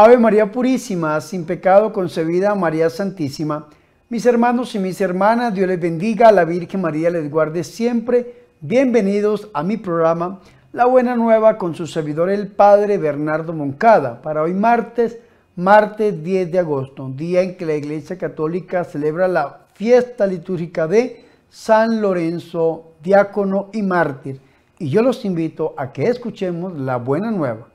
Ave 0.00 0.16
María 0.16 0.52
Purísima, 0.52 1.20
sin 1.20 1.44
pecado 1.44 1.92
concebida, 1.92 2.54
María 2.54 2.88
Santísima. 2.88 3.66
Mis 4.08 4.26
hermanos 4.26 4.72
y 4.76 4.78
mis 4.78 5.00
hermanas, 5.00 5.52
Dios 5.52 5.66
les 5.66 5.80
bendiga, 5.80 6.30
la 6.30 6.44
Virgen 6.44 6.82
María 6.82 7.10
les 7.10 7.28
guarde 7.28 7.64
siempre. 7.64 8.44
Bienvenidos 8.60 9.48
a 9.52 9.64
mi 9.64 9.76
programa 9.76 10.38
La 10.72 10.84
Buena 10.84 11.16
Nueva 11.16 11.58
con 11.58 11.74
su 11.74 11.88
servidor 11.88 12.30
el 12.30 12.46
Padre 12.46 12.96
Bernardo 12.96 13.52
Moncada. 13.52 14.22
Para 14.22 14.42
hoy 14.42 14.54
martes, 14.54 15.18
martes 15.56 16.22
10 16.22 16.52
de 16.52 16.60
agosto, 16.60 17.10
día 17.16 17.40
en 17.40 17.56
que 17.56 17.66
la 17.66 17.74
Iglesia 17.74 18.16
Católica 18.16 18.84
celebra 18.84 19.26
la 19.26 19.66
fiesta 19.74 20.28
litúrgica 20.28 20.86
de 20.86 21.24
San 21.50 22.00
Lorenzo, 22.00 22.92
diácono 23.02 23.68
y 23.72 23.82
mártir. 23.82 24.40
Y 24.78 24.90
yo 24.90 25.02
los 25.02 25.24
invito 25.24 25.74
a 25.76 25.90
que 25.90 26.06
escuchemos 26.06 26.78
la 26.78 26.98
Buena 26.98 27.32
Nueva. 27.32 27.66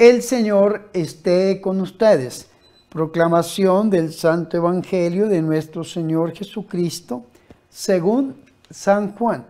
El 0.00 0.22
Señor 0.22 0.88
esté 0.94 1.60
con 1.60 1.78
ustedes. 1.82 2.48
Proclamación 2.88 3.90
del 3.90 4.14
Santo 4.14 4.56
Evangelio 4.56 5.28
de 5.28 5.42
nuestro 5.42 5.84
Señor 5.84 6.32
Jesucristo 6.32 7.26
según 7.68 8.36
San 8.70 9.14
Juan. 9.14 9.44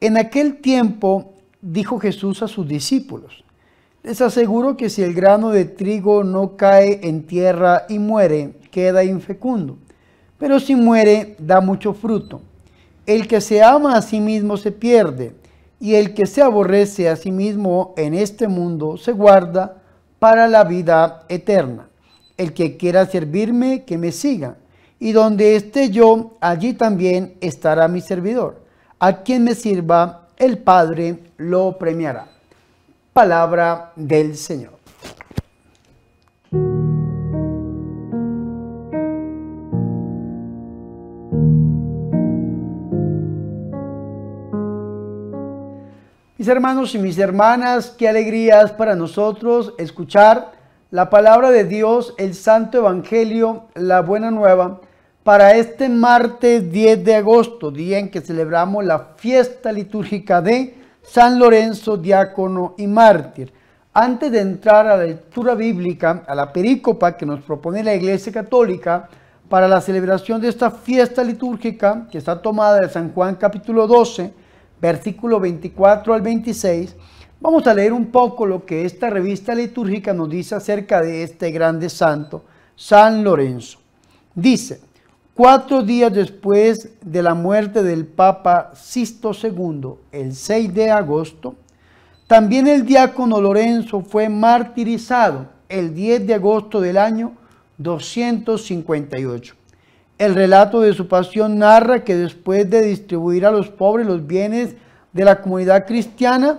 En 0.00 0.16
aquel 0.16 0.60
tiempo 0.60 1.32
dijo 1.60 1.98
Jesús 1.98 2.40
a 2.44 2.46
sus 2.46 2.68
discípulos, 2.68 3.42
les 4.04 4.20
aseguro 4.20 4.76
que 4.76 4.88
si 4.88 5.02
el 5.02 5.12
grano 5.12 5.50
de 5.50 5.64
trigo 5.64 6.22
no 6.22 6.56
cae 6.56 7.00
en 7.02 7.26
tierra 7.26 7.84
y 7.88 7.98
muere, 7.98 8.54
queda 8.70 9.02
infecundo, 9.02 9.76
pero 10.38 10.60
si 10.60 10.76
muere, 10.76 11.34
da 11.40 11.60
mucho 11.60 11.94
fruto. 11.94 12.42
El 13.06 13.26
que 13.26 13.40
se 13.40 13.60
ama 13.60 13.96
a 13.96 14.02
sí 14.02 14.20
mismo 14.20 14.56
se 14.56 14.70
pierde 14.70 15.34
y 15.80 15.94
el 15.94 16.14
que 16.14 16.26
se 16.26 16.42
aborrece 16.42 17.08
a 17.08 17.16
sí 17.16 17.30
mismo 17.30 17.94
en 17.96 18.14
este 18.14 18.48
mundo 18.48 18.96
se 18.96 19.12
guarda 19.12 19.76
para 20.18 20.48
la 20.48 20.64
vida 20.64 21.24
eterna. 21.28 21.88
El 22.36 22.52
que 22.52 22.76
quiera 22.76 23.06
servirme, 23.06 23.84
que 23.84 23.98
me 23.98 24.12
siga, 24.12 24.56
y 24.98 25.12
donde 25.12 25.56
esté 25.56 25.90
yo, 25.90 26.36
allí 26.40 26.74
también 26.74 27.34
estará 27.40 27.88
mi 27.88 28.00
servidor. 28.00 28.62
A 28.98 29.22
quien 29.22 29.44
me 29.44 29.54
sirva, 29.54 30.28
el 30.36 30.58
Padre 30.58 31.18
lo 31.36 31.78
premiará. 31.78 32.28
Palabra 33.12 33.92
del 33.96 34.36
Señor. 34.36 34.77
Mis 46.38 46.46
hermanos 46.46 46.94
y 46.94 46.98
mis 46.98 47.18
hermanas, 47.18 47.92
qué 47.98 48.08
alegrías 48.08 48.70
para 48.70 48.94
nosotros 48.94 49.74
escuchar 49.76 50.52
la 50.92 51.10
palabra 51.10 51.50
de 51.50 51.64
Dios, 51.64 52.14
el 52.16 52.32
Santo 52.32 52.78
Evangelio, 52.78 53.64
la 53.74 54.02
Buena 54.02 54.30
Nueva, 54.30 54.80
para 55.24 55.56
este 55.56 55.88
martes 55.88 56.70
10 56.70 57.04
de 57.04 57.16
agosto, 57.16 57.72
día 57.72 57.98
en 57.98 58.08
que 58.08 58.20
celebramos 58.20 58.84
la 58.84 59.14
fiesta 59.16 59.72
litúrgica 59.72 60.40
de 60.40 60.78
San 61.02 61.40
Lorenzo, 61.40 61.96
diácono 61.96 62.76
y 62.78 62.86
mártir. 62.86 63.52
Antes 63.92 64.30
de 64.30 64.38
entrar 64.38 64.86
a 64.86 64.96
la 64.96 65.02
lectura 65.02 65.56
bíblica, 65.56 66.22
a 66.24 66.36
la 66.36 66.52
perícopa 66.52 67.16
que 67.16 67.26
nos 67.26 67.40
propone 67.40 67.82
la 67.82 67.96
Iglesia 67.96 68.32
Católica 68.32 69.08
para 69.48 69.66
la 69.66 69.80
celebración 69.80 70.40
de 70.40 70.50
esta 70.50 70.70
fiesta 70.70 71.24
litúrgica, 71.24 72.06
que 72.08 72.18
está 72.18 72.40
tomada 72.40 72.78
de 72.78 72.88
San 72.88 73.12
Juan 73.12 73.34
capítulo 73.34 73.88
12, 73.88 74.37
versículo 74.80 75.40
24 75.40 76.14
al 76.14 76.22
26, 76.22 76.96
vamos 77.40 77.66
a 77.66 77.74
leer 77.74 77.92
un 77.92 78.06
poco 78.06 78.46
lo 78.46 78.64
que 78.64 78.84
esta 78.84 79.10
revista 79.10 79.54
litúrgica 79.54 80.12
nos 80.12 80.30
dice 80.30 80.54
acerca 80.54 81.00
de 81.00 81.22
este 81.22 81.50
grande 81.50 81.88
santo, 81.88 82.44
San 82.76 83.24
Lorenzo. 83.24 83.78
Dice, 84.34 84.80
cuatro 85.34 85.82
días 85.82 86.12
después 86.12 86.90
de 87.00 87.22
la 87.22 87.34
muerte 87.34 87.82
del 87.82 88.06
Papa 88.06 88.72
Sisto 88.74 89.32
II, 89.32 89.94
el 90.12 90.34
6 90.34 90.74
de 90.74 90.90
agosto, 90.90 91.56
también 92.26 92.66
el 92.66 92.84
diácono 92.84 93.40
Lorenzo 93.40 94.02
fue 94.02 94.28
martirizado 94.28 95.46
el 95.68 95.94
10 95.94 96.26
de 96.26 96.34
agosto 96.34 96.80
del 96.80 96.98
año 96.98 97.32
258. 97.78 99.57
El 100.18 100.34
relato 100.34 100.80
de 100.80 100.94
su 100.94 101.06
pasión 101.06 101.58
narra 101.58 102.02
que 102.02 102.16
después 102.16 102.68
de 102.68 102.82
distribuir 102.82 103.46
a 103.46 103.52
los 103.52 103.68
pobres 103.68 104.06
los 104.06 104.26
bienes 104.26 104.74
de 105.12 105.24
la 105.24 105.40
comunidad 105.40 105.86
cristiana, 105.86 106.58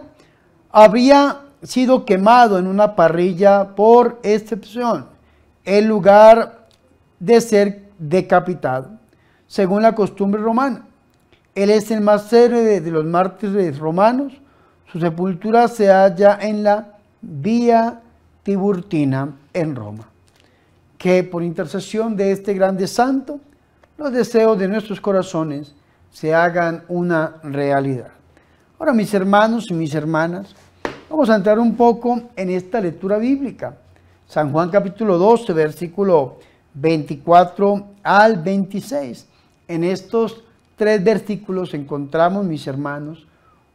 habría 0.71 1.41
sido 1.61 2.05
quemado 2.05 2.57
en 2.57 2.67
una 2.67 2.95
parrilla 2.95 3.75
por 3.75 4.19
excepción, 4.23 5.07
en 5.65 5.87
lugar 5.87 6.67
de 7.19 7.41
ser 7.41 7.89
decapitado, 7.97 8.91
según 9.47 9.81
la 9.81 9.93
costumbre 9.93 10.41
romana. 10.41 10.85
Él 11.53 11.69
es 11.69 11.91
el 11.91 11.99
más 11.99 12.29
célebre 12.29 12.79
de 12.79 12.91
los 12.91 13.03
mártires 13.03 13.77
romanos. 13.77 14.33
Su 14.91 14.99
sepultura 14.99 15.67
se 15.67 15.89
halla 15.89 16.37
en 16.41 16.63
la 16.63 16.97
Vía 17.21 17.99
Tiburtina 18.43 19.33
en 19.53 19.75
Roma. 19.75 20.05
Que 20.97 21.23
por 21.23 21.43
intercesión 21.43 22.15
de 22.15 22.31
este 22.31 22.53
grande 22.53 22.87
santo, 22.87 23.39
los 23.99 24.13
deseos 24.13 24.57
de 24.57 24.69
nuestros 24.69 25.01
corazones 25.01 25.75
se 26.09 26.33
hagan 26.33 26.85
una 26.87 27.35
realidad. 27.43 28.07
Ahora, 28.79 28.93
mis 28.93 29.13
hermanos 29.13 29.65
y 29.69 29.73
mis 29.73 29.93
hermanas, 29.93 30.55
vamos 31.09 31.29
a 31.29 31.35
entrar 31.35 31.59
un 31.59 31.75
poco 31.75 32.21
en 32.37 32.49
esta 32.49 32.79
lectura 32.79 33.17
bíblica. 33.17 33.75
San 34.25 34.53
Juan 34.53 34.69
capítulo 34.69 35.17
12, 35.17 35.51
versículo 35.51 36.37
24 36.75 37.87
al 38.01 38.41
26. 38.41 39.27
En 39.67 39.83
estos 39.83 40.45
tres 40.77 41.03
versículos 41.03 41.73
encontramos, 41.73 42.45
mis 42.45 42.65
hermanos, 42.67 43.27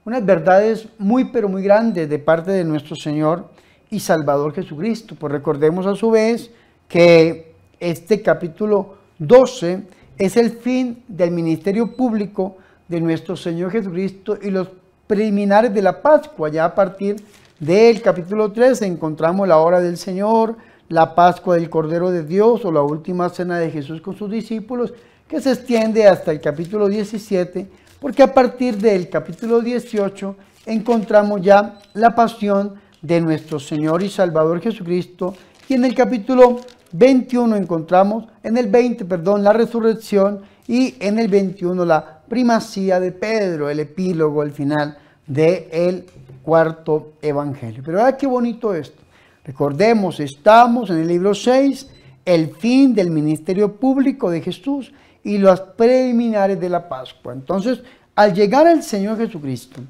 unas 0.06 0.24
verdades 0.24 0.88
muy, 0.96 1.26
pero 1.26 1.50
muy 1.50 1.62
grandes 1.62 2.08
de 2.08 2.18
parte 2.18 2.50
de 2.50 2.64
nuestro 2.64 2.96
Señor 2.96 3.50
y 3.90 4.00
Salvador 4.00 4.54
Jesucristo. 4.54 5.16
Pues 5.16 5.30
recordemos 5.30 5.84
a 5.86 5.94
su 5.94 6.10
vez 6.10 6.50
que 6.88 7.52
este 7.78 8.22
capítulo 8.22 8.94
12 9.18 10.02
es 10.18 10.36
el 10.36 10.52
fin 10.52 11.02
del 11.08 11.30
ministerio 11.30 11.94
público 11.96 12.56
de 12.88 13.00
nuestro 13.00 13.36
Señor 13.36 13.70
Jesucristo 13.70 14.38
y 14.40 14.50
los 14.50 14.68
preliminares 15.06 15.74
de 15.74 15.82
la 15.82 16.00
Pascua. 16.00 16.48
Ya 16.48 16.64
a 16.64 16.74
partir 16.74 17.16
del 17.58 18.00
capítulo 18.02 18.52
3 18.52 18.82
encontramos 18.82 19.48
la 19.48 19.58
hora 19.58 19.80
del 19.80 19.96
Señor, 19.96 20.56
la 20.88 21.14
Pascua 21.14 21.56
del 21.56 21.70
Cordero 21.70 22.10
de 22.10 22.24
Dios 22.24 22.64
o 22.64 22.72
la 22.72 22.82
última 22.82 23.28
cena 23.28 23.58
de 23.58 23.70
Jesús 23.70 24.00
con 24.00 24.16
sus 24.16 24.30
discípulos, 24.30 24.92
que 25.28 25.40
se 25.40 25.52
extiende 25.52 26.06
hasta 26.06 26.30
el 26.30 26.40
capítulo 26.40 26.88
17, 26.88 27.66
porque 28.00 28.22
a 28.22 28.32
partir 28.32 28.76
del 28.76 29.08
capítulo 29.08 29.60
18 29.60 30.36
encontramos 30.66 31.40
ya 31.40 31.78
la 31.94 32.14
pasión 32.14 32.74
de 33.00 33.20
nuestro 33.20 33.58
Señor 33.58 34.02
y 34.02 34.10
Salvador 34.10 34.60
Jesucristo 34.60 35.34
y 35.68 35.74
en 35.74 35.84
el 35.84 35.94
capítulo 35.94 36.60
21 36.96 37.56
encontramos, 37.56 38.28
en 38.44 38.56
el 38.56 38.68
20, 38.68 39.04
perdón, 39.06 39.42
la 39.42 39.52
resurrección 39.52 40.42
y 40.68 40.94
en 41.00 41.18
el 41.18 41.26
21 41.26 41.84
la 41.84 42.20
primacía 42.28 43.00
de 43.00 43.10
Pedro, 43.10 43.68
el 43.68 43.80
epílogo, 43.80 44.44
el 44.44 44.52
final 44.52 44.96
del 45.26 45.66
el 45.72 46.06
cuarto 46.44 47.14
evangelio. 47.20 47.82
Pero 47.84 47.98
¿verdad 47.98 48.16
qué 48.16 48.28
bonito 48.28 48.72
esto? 48.72 49.02
Recordemos, 49.44 50.20
estamos 50.20 50.88
en 50.88 50.98
el 50.98 51.08
libro 51.08 51.34
6, 51.34 51.90
el 52.24 52.54
fin 52.54 52.94
del 52.94 53.10
ministerio 53.10 53.74
público 53.74 54.30
de 54.30 54.40
Jesús 54.40 54.92
y 55.24 55.38
los 55.38 55.60
preliminares 55.60 56.60
de 56.60 56.68
la 56.68 56.88
Pascua. 56.88 57.32
Entonces, 57.32 57.82
al 58.14 58.32
llegar 58.32 58.68
al 58.68 58.84
Señor 58.84 59.18
Jesucristo, 59.18 59.80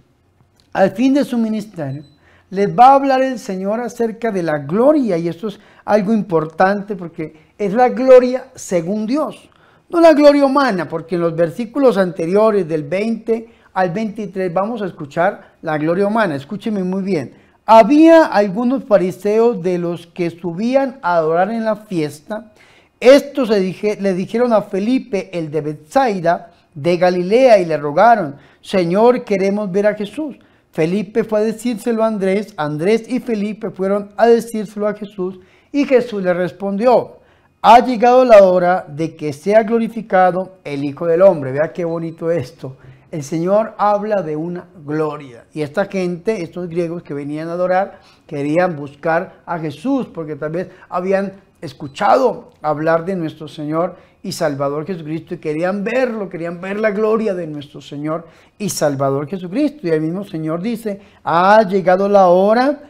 al 0.73 0.93
fin 0.93 1.13
de 1.13 1.25
su 1.25 1.37
ministerio, 1.37 2.03
les 2.55 2.69
va 2.69 2.89
a 2.89 2.95
hablar 2.95 3.21
el 3.21 3.41
Señor 3.41 3.81
acerca 3.81 4.31
de 4.31 4.45
la 4.45 4.59
gloria 4.59 5.19
y 5.19 5.27
esto 5.27 5.49
es 5.49 5.59
algo 5.85 6.13
importante 6.13 6.95
porque 6.95 7.35
es 7.59 7.73
la 7.75 7.89
gloria 7.89 8.47
según 8.55 9.07
Dios, 9.07 9.51
no 9.91 10.01
la 10.01 10.13
gloria 10.13 10.47
humana, 10.47 10.89
porque 10.89 11.17
en 11.17 11.23
los 11.23 11.35
versículos 11.35 11.99
anteriores 11.99 12.69
del 12.69 12.85
20 12.85 13.49
al 13.73 13.91
23 13.91 14.55
vamos 14.55 14.83
a 14.83 14.87
escuchar 14.87 15.55
la 15.63 15.77
gloria 15.79 16.07
humana. 16.07 16.37
Escúcheme 16.37 16.85
muy 16.85 17.03
bien. 17.03 17.35
Había 17.67 18.27
algunos 18.27 18.85
fariseos 18.85 19.61
de 19.61 19.79
los 19.79 20.07
que 20.07 20.31
subían 20.31 20.99
a 21.03 21.17
adorar 21.17 21.51
en 21.51 21.65
la 21.65 21.75
fiesta. 21.75 22.53
Estos 23.01 23.51
le 23.51 24.15
dijeron 24.15 24.53
a 24.53 24.63
Felipe, 24.63 25.31
el 25.37 25.51
de 25.51 25.61
Bethsaida, 25.61 26.53
de 26.73 26.97
Galilea, 26.97 27.59
y 27.59 27.65
le 27.65 27.77
rogaron, 27.77 28.37
Señor, 28.61 29.25
queremos 29.25 29.71
ver 29.73 29.89
a 29.89 29.95
Jesús. 29.95 30.37
Felipe 30.75 31.23
fue 31.23 31.39
a 31.39 31.43
decírselo 31.45 32.03
a 32.03 32.09
Andrés, 32.09 32.53
Andrés 32.57 33.09
y 33.09 33.21
Felipe 33.21 33.71
fueron 33.71 34.11
a 34.17 34.27
decírselo 34.27 34.89
a 34.89 34.95
Jesús 34.95 35.39
y 35.71 35.85
Jesús 35.85 36.21
le 36.21 36.35
respondió, 36.35 37.19
ha 37.63 37.79
llegado 37.79 38.25
la 38.25 38.43
hora 38.43 38.85
de 38.89 39.15
que 39.15 39.33
sea 39.33 39.63
glorificado 39.63 40.59
el 40.65 40.85
Hijo 40.85 41.07
del 41.07 41.23
Hombre. 41.23 41.53
Vea 41.53 41.73
qué 41.73 41.85
bonito 41.85 42.29
esto. 42.29 42.77
El 43.13 43.23
Señor 43.23 43.75
habla 43.79 44.23
de 44.23 44.35
una 44.35 44.67
gloria. 44.85 45.45
Y 45.55 45.63
esta 45.63 45.85
gente, 45.85 46.43
estos 46.43 46.69
griegos 46.69 47.05
que 47.05 47.15
venían 47.15 47.51
a 47.51 47.53
adorar, 47.53 48.01
querían 48.27 48.75
buscar 48.75 49.43
a 49.47 49.61
Jesús 49.61 50.09
porque 50.13 50.35
tal 50.35 50.51
vez 50.51 50.71
habían 50.89 51.35
escuchado 51.65 52.51
hablar 52.63 53.05
de 53.05 53.17
nuestro 53.17 53.49
Señor 53.49 53.97
y 54.23 54.33
Salvador 54.33 54.87
Jesucristo 54.87 55.35
y 55.35 55.39
querían 55.39 55.85
verlo, 55.85 56.29
querían 56.29 56.61
ver 56.61 56.79
la 56.81 56.91
gloria 56.91 57.35
de 57.35 57.47
nuestro 57.47 57.81
Señor 57.81 58.27
y 58.59 58.71
Salvador 58.71 59.29
Jesucristo. 59.29 59.87
Y 59.87 59.91
el 59.91 60.01
mismo 60.01 60.25
Señor 60.25 60.63
dice, 60.63 61.01
ha 61.23 61.63
llegado 61.63 62.09
la 62.09 62.29
hora 62.29 62.81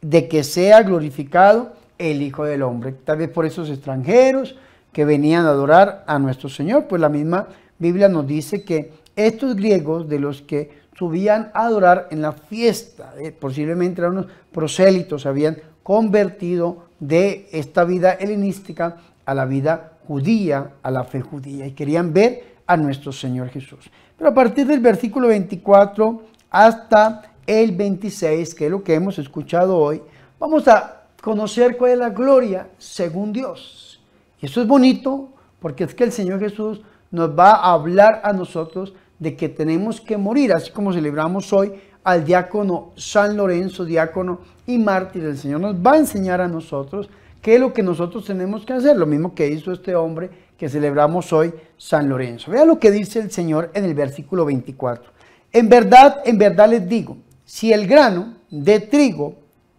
de 0.00 0.28
que 0.28 0.42
sea 0.42 0.82
glorificado 0.82 1.72
el 1.98 2.22
Hijo 2.22 2.44
del 2.44 2.62
Hombre. 2.62 2.92
Tal 2.92 3.18
vez 3.18 3.28
por 3.28 3.46
esos 3.46 3.68
extranjeros 3.70 4.56
que 4.92 5.04
venían 5.04 5.46
a 5.46 5.50
adorar 5.50 6.04
a 6.06 6.18
nuestro 6.18 6.48
Señor, 6.48 6.86
pues 6.88 7.00
la 7.00 7.08
misma 7.08 7.48
Biblia 7.78 8.08
nos 8.08 8.26
dice 8.26 8.64
que 8.64 8.92
estos 9.14 9.54
griegos 9.54 10.08
de 10.08 10.18
los 10.18 10.42
que 10.42 10.80
subían 10.98 11.50
a 11.54 11.66
adorar 11.66 12.08
en 12.10 12.20
la 12.20 12.32
fiesta, 12.32 13.14
eh, 13.18 13.32
posiblemente 13.32 14.00
eran 14.00 14.12
unos 14.12 14.26
prosélitos, 14.52 15.24
habían 15.24 15.58
convertido 15.82 16.89
de 17.00 17.48
esta 17.50 17.84
vida 17.84 18.12
helenística 18.12 18.98
a 19.24 19.34
la 19.34 19.46
vida 19.46 19.92
judía, 20.06 20.72
a 20.82 20.90
la 20.90 21.04
fe 21.04 21.20
judía, 21.20 21.66
y 21.66 21.72
querían 21.72 22.12
ver 22.12 22.56
a 22.66 22.76
nuestro 22.76 23.10
Señor 23.10 23.48
Jesús. 23.48 23.90
Pero 24.16 24.30
a 24.30 24.34
partir 24.34 24.66
del 24.66 24.80
versículo 24.80 25.28
24 25.28 26.22
hasta 26.50 27.22
el 27.46 27.72
26, 27.72 28.54
que 28.54 28.66
es 28.66 28.70
lo 28.70 28.84
que 28.84 28.94
hemos 28.94 29.18
escuchado 29.18 29.76
hoy, 29.76 30.02
vamos 30.38 30.68
a 30.68 31.04
conocer 31.20 31.76
cuál 31.76 31.92
es 31.92 31.98
la 31.98 32.10
gloria 32.10 32.68
según 32.78 33.32
Dios. 33.32 34.00
Y 34.40 34.46
eso 34.46 34.60
es 34.60 34.66
bonito 34.66 35.30
porque 35.58 35.84
es 35.84 35.94
que 35.94 36.04
el 36.04 36.12
Señor 36.12 36.40
Jesús 36.40 36.80
nos 37.10 37.36
va 37.36 37.52
a 37.52 37.72
hablar 37.72 38.20
a 38.24 38.32
nosotros 38.32 38.94
de 39.18 39.36
que 39.36 39.48
tenemos 39.48 40.00
que 40.00 40.16
morir, 40.16 40.52
así 40.52 40.70
como 40.70 40.92
celebramos 40.92 41.52
hoy 41.52 41.72
al 42.04 42.24
diácono 42.24 42.92
San 42.96 43.36
Lorenzo, 43.36 43.84
diácono 43.84 44.40
y 44.66 44.78
mártir. 44.78 45.24
El 45.24 45.38
Señor 45.38 45.60
nos 45.60 45.74
va 45.74 45.92
a 45.92 45.98
enseñar 45.98 46.40
a 46.40 46.48
nosotros 46.48 47.08
qué 47.42 47.54
es 47.54 47.60
lo 47.60 47.72
que 47.72 47.82
nosotros 47.82 48.24
tenemos 48.24 48.64
que 48.64 48.72
hacer, 48.72 48.96
lo 48.96 49.06
mismo 49.06 49.34
que 49.34 49.48
hizo 49.48 49.72
este 49.72 49.94
hombre 49.94 50.30
que 50.56 50.68
celebramos 50.68 51.32
hoy, 51.32 51.54
San 51.78 52.08
Lorenzo. 52.08 52.50
Vea 52.50 52.64
lo 52.64 52.78
que 52.78 52.90
dice 52.90 53.18
el 53.18 53.30
Señor 53.30 53.70
en 53.74 53.84
el 53.84 53.94
versículo 53.94 54.44
24. 54.44 55.10
En 55.52 55.68
verdad, 55.68 56.20
en 56.24 56.38
verdad 56.38 56.68
les 56.68 56.86
digo, 56.88 57.16
si 57.44 57.72
el 57.72 57.86
grano 57.86 58.34
de 58.50 58.80
trigo 58.80 59.36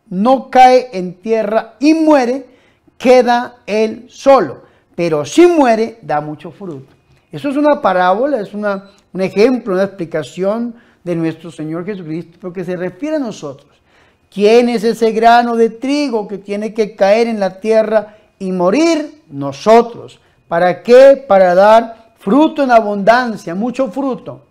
no 0.09 0.49
cae 0.49 0.89
en 0.91 1.13
tierra 1.13 1.75
y 1.79 1.93
muere, 1.93 2.47
queda 2.97 3.57
él 3.65 4.05
solo. 4.09 4.63
Pero 4.95 5.23
si 5.23 5.47
muere, 5.47 5.99
da 6.01 6.19
mucho 6.19 6.51
fruto. 6.51 6.93
Eso 7.31 7.49
es 7.49 7.55
una 7.55 7.81
parábola, 7.81 8.41
es 8.41 8.53
una, 8.53 8.89
un 9.13 9.21
ejemplo, 9.21 9.73
una 9.73 9.83
explicación 9.83 10.75
de 11.03 11.15
nuestro 11.15 11.51
Señor 11.51 11.85
Jesucristo, 11.85 12.37
porque 12.41 12.63
se 12.63 12.75
refiere 12.75 13.15
a 13.15 13.19
nosotros. 13.19 13.69
¿Quién 14.29 14.69
es 14.69 14.83
ese 14.83 15.11
grano 15.11 15.55
de 15.55 15.69
trigo 15.69 16.27
que 16.27 16.37
tiene 16.37 16.73
que 16.73 16.95
caer 16.95 17.27
en 17.27 17.39
la 17.39 17.59
tierra 17.59 18.15
y 18.39 18.51
morir? 18.51 19.23
Nosotros. 19.29 20.19
¿Para 20.47 20.83
qué? 20.83 21.23
Para 21.27 21.53
dar 21.53 22.13
fruto 22.17 22.63
en 22.63 22.71
abundancia, 22.71 23.55
mucho 23.55 23.89
fruto. 23.89 24.43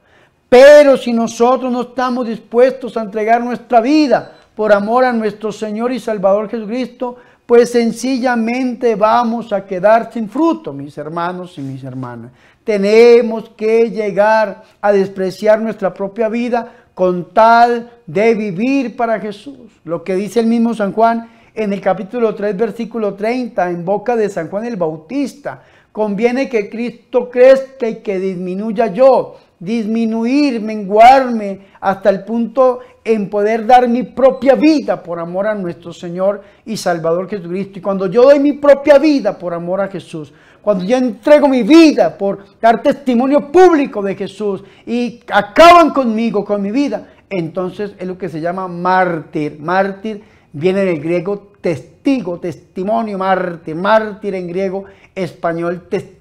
Pero 0.49 0.97
si 0.97 1.13
nosotros 1.13 1.73
no 1.73 1.83
estamos 1.83 2.27
dispuestos 2.27 2.97
a 2.97 3.03
entregar 3.03 3.43
nuestra 3.43 3.81
vida 3.81 4.33
por 4.55 4.73
amor 4.73 5.05
a 5.05 5.13
nuestro 5.13 5.53
Señor 5.53 5.93
y 5.93 6.01
Salvador 6.01 6.51
Jesucristo, 6.51 7.17
pues 7.47 7.71
sencillamente 7.73 8.95
vamos 8.97 9.53
a 9.53 9.65
quedar 9.65 10.13
sin 10.13 10.29
fruto, 10.29 10.73
mis 10.73 10.97
hermanos 10.99 11.57
y 11.59 11.63
mis 11.63 11.83
hermanas. 11.83 12.33
Tenemos 12.65 13.49
que 13.51 13.91
llegar 13.91 14.63
a 14.81 14.93
despreciar 14.93 15.61
nuestra 15.61 15.95
propia 15.95 16.29
vida 16.29 16.73
con 16.95 17.33
tal 17.33 17.91
de 18.07 18.35
vivir 18.35 18.97
para 18.97 19.19
Jesús. 19.21 19.71
Lo 19.85 20.05
que 20.05 20.15
dice 20.15 20.41
el 20.41 20.47
mismo 20.47 20.75
San 20.75 20.93
Juan 20.93 21.31
en 21.55 21.73
el 21.73 21.81
capítulo 21.81 22.35
3, 22.35 22.57
versículo 22.57 23.15
30, 23.15 23.71
en 23.71 23.85
boca 23.85 24.17
de 24.17 24.29
San 24.29 24.49
Juan 24.49 24.67
el 24.67 24.77
Bautista. 24.77 25.63
Conviene 25.93 26.49
que 26.49 26.69
Cristo 26.71 27.31
crezca 27.31 27.89
y 27.89 27.97
que 27.97 28.19
disminuya 28.19 28.89
yo 28.89 29.37
disminuir, 29.61 30.61
menguarme 30.61 31.67
hasta 31.81 32.09
el 32.09 32.25
punto 32.25 32.81
en 33.05 33.29
poder 33.31 33.67
dar 33.67 33.89
mi 33.89 34.03
propia 34.03 34.55
vida 34.55 35.03
por 35.03 35.19
amor 35.19 35.47
a 35.47 35.55
nuestro 35.55 35.93
Señor 35.93 36.43
y 36.65 36.77
Salvador 36.77 37.29
Jesucristo. 37.29 37.79
Y 37.79 37.83
cuando 37.83 38.07
yo 38.07 38.23
doy 38.25 38.41
mi 38.41 38.55
propia 38.55 38.99
vida 38.99 39.39
por 39.39 39.55
amor 39.55 39.83
a 39.83 39.89
Jesús, 39.89 40.33
cuando 40.63 40.85
yo 40.85 40.97
entrego 40.97 41.47
mi 41.49 41.63
vida 41.63 42.17
por 42.17 42.45
dar 42.61 42.83
testimonio 42.83 43.53
público 43.53 44.03
de 44.03 44.15
Jesús 44.15 44.65
y 44.87 45.21
acaban 45.31 45.91
conmigo, 45.91 46.45
con 46.45 46.61
mi 46.61 46.71
vida, 46.71 47.09
entonces 47.29 47.93
es 47.99 48.07
lo 48.07 48.19
que 48.19 48.29
se 48.29 48.41
llama 48.41 48.67
mártir. 48.67 49.59
Mártir 49.61 50.23
viene 50.53 50.85
del 50.85 51.01
griego 51.01 51.50
testigo, 51.61 52.39
testimonio, 52.39 53.19
mártir. 53.19 53.75
Mártir 53.75 54.35
en 54.35 54.47
griego, 54.47 54.85
español, 55.15 55.87
testigo 55.89 56.21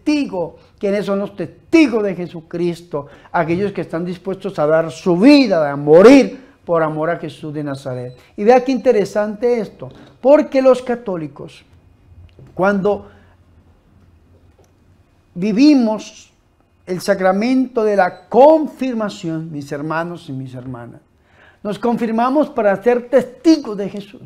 ¿Quiénes 0.79 1.05
son 1.05 1.19
los 1.19 1.35
testigos 1.35 2.03
de 2.03 2.15
Jesucristo? 2.15 3.07
Aquellos 3.31 3.73
que 3.73 3.81
están 3.81 4.05
dispuestos 4.05 4.57
a 4.57 4.65
dar 4.65 4.89
su 4.91 5.17
vida, 5.17 5.69
a 5.69 5.75
morir 5.75 6.39
por 6.65 6.81
amor 6.81 7.09
a 7.09 7.17
Jesús 7.17 7.53
de 7.53 7.63
Nazaret. 7.63 8.17
Y 8.37 8.45
vea 8.45 8.63
qué 8.63 8.71
interesante 8.71 9.59
esto, 9.59 9.89
porque 10.21 10.61
los 10.61 10.81
católicos, 10.81 11.65
cuando 12.53 13.09
vivimos 15.35 16.31
el 16.85 17.01
sacramento 17.01 17.83
de 17.83 17.97
la 17.97 18.27
confirmación, 18.29 19.51
mis 19.51 19.71
hermanos 19.71 20.29
y 20.29 20.31
mis 20.31 20.53
hermanas, 20.53 21.01
nos 21.61 21.77
confirmamos 21.77 22.49
para 22.49 22.81
ser 22.81 23.09
testigos 23.09 23.75
de 23.77 23.89
Jesús. 23.89 24.21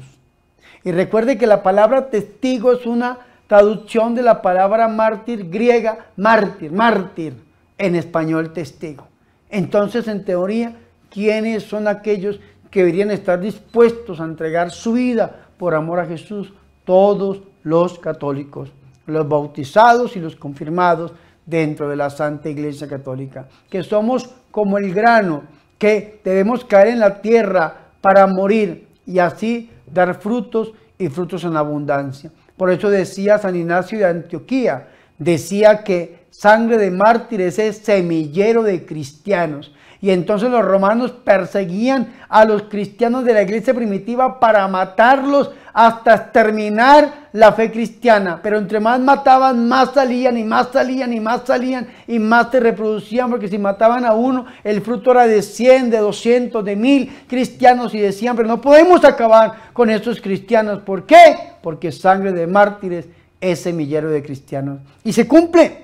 Y 0.83 0.91
recuerde 0.91 1.38
que 1.38 1.47
la 1.47 1.63
palabra 1.63 2.09
testigo 2.09 2.71
es 2.74 2.85
una 2.85 3.19
traducción 3.47 4.15
de 4.15 4.21
la 4.21 4.41
palabra 4.41 4.88
mártir 4.88 5.50
griega, 5.50 6.07
mártir, 6.18 6.71
mártir, 6.71 7.33
en 7.77 7.95
español 7.95 8.53
testigo. 8.53 9.07
Entonces, 9.50 10.07
en 10.07 10.25
teoría, 10.25 10.75
¿quiénes 11.09 11.63
son 11.63 11.88
aquellos 11.88 12.39
que 12.71 12.80
deberían 12.80 13.12
estar 13.12 13.39
dispuestos 13.39 14.19
a 14.19 14.25
entregar 14.25 14.71
su 14.71 14.94
vida 14.94 15.47
por 15.57 15.75
amor 15.75 15.99
a 15.99 16.06
Jesús? 16.06 16.54
Todos 16.85 17.42
los 17.63 17.99
católicos, 17.99 18.71
los 19.06 19.28
bautizados 19.28 20.16
y 20.16 20.19
los 20.19 20.35
confirmados 20.35 21.13
dentro 21.45 21.90
de 21.90 21.95
la 21.95 22.09
Santa 22.09 22.49
Iglesia 22.49 22.87
Católica, 22.87 23.47
que 23.69 23.83
somos 23.83 24.30
como 24.52 24.78
el 24.78 24.94
grano 24.94 25.44
que 25.78 26.21
debemos 26.23 26.63
caer 26.63 26.87
en 26.87 26.99
la 26.99 27.21
tierra 27.21 27.75
para 28.02 28.28
morir 28.28 28.87
y 29.06 29.19
así 29.19 29.69
dar 29.85 30.19
frutos 30.19 30.73
y 30.97 31.09
frutos 31.09 31.44
en 31.44 31.56
abundancia. 31.57 32.31
Por 32.57 32.69
eso 32.71 32.90
decía 32.90 33.37
San 33.37 33.56
Ignacio 33.56 33.97
de 33.99 34.06
Antioquía, 34.06 34.90
decía 35.18 35.83
que 35.83 36.25
sangre 36.30 36.78
de 36.78 36.92
mártires 36.92 37.59
es 37.59 37.78
semillero 37.78 38.63
de 38.63 38.85
cristianos. 38.85 39.73
Y 40.04 40.12
entonces 40.12 40.52
los 40.52 40.66
romanos 40.66 41.12
perseguían 41.12 42.14
a 42.28 42.44
los 42.44 42.64
cristianos 42.64 43.24
de 43.24 43.33
la 43.33 43.44
iglesia 43.44 43.74
primitiva 43.74 44.38
para 44.38 44.68
matarlos 44.68 45.52
hasta 45.72 46.30
terminar 46.30 47.30
la 47.31 47.54
fe 47.54 47.72
cristiana. 47.72 48.42
Pero 48.44 48.57
entre 48.57 48.81
más 48.81 49.00
mataban, 49.00 49.66
más 49.66 49.94
salían 49.94 50.38
y 50.38 50.44
más 50.44 50.68
salían 50.74 51.14
y 51.14 51.22
más 51.22 51.44
salían 51.45 51.88
y 52.06 52.19
más 52.19 52.52
se 52.52 52.60
reproducían. 52.60 53.30
Porque 53.30 53.48
si 53.48 53.57
mataban 53.57 54.04
a 54.04 54.12
uno, 54.14 54.45
el 54.66 54.81
fruto 54.81 55.12
era 55.12 55.26
de 55.26 55.42
100, 55.42 55.92
de 55.92 56.00
200, 56.00 56.66
de 56.66 56.76
1000 56.76 57.24
cristianos. 57.26 57.94
Y 57.94 58.00
decían, 58.00 58.36
pero 58.36 58.50
no 58.50 58.60
podemos 58.60 59.06
acabar 59.06 59.54
con 59.72 59.90
estos 59.90 60.19
cristianos. 60.19 60.81
¿Por 60.81 61.06
qué? 61.06 61.38
Porque 61.62 61.94
sangre 61.94 62.33
de 62.33 62.45
mártires 62.45 63.07
es 63.40 63.62
semillero 63.62 64.12
de 64.12 64.22
cristianos. 64.22 64.81
Y 65.06 65.14
se 65.14 65.26
cumple. 65.30 65.82